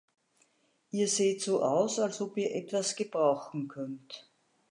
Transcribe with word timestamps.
Ihr 0.89 1.07
seht 1.07 1.43
so 1.43 1.61
aus, 1.61 1.99
als 1.99 2.21
ob 2.21 2.35
ihr 2.35 2.55
etwas 2.55 2.95
gebrauchen 2.95 3.67
könnt. 3.67 4.27